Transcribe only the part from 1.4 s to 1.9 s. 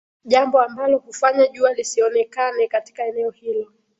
jua